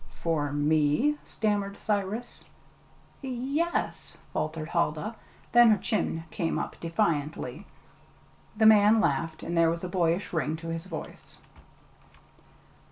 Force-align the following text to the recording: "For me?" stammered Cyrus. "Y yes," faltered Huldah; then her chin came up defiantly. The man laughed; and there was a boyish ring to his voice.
"For 0.23 0.51
me?" 0.51 1.19
stammered 1.23 1.77
Cyrus. 1.77 2.45
"Y 3.23 3.29
yes," 3.29 4.17
faltered 4.33 4.69
Huldah; 4.69 5.15
then 5.51 5.69
her 5.69 5.77
chin 5.77 6.23
came 6.31 6.57
up 6.57 6.75
defiantly. 6.79 7.67
The 8.57 8.65
man 8.65 8.99
laughed; 8.99 9.43
and 9.43 9.55
there 9.55 9.69
was 9.69 9.83
a 9.83 9.87
boyish 9.89 10.33
ring 10.33 10.55
to 10.55 10.69
his 10.69 10.87
voice. 10.87 11.37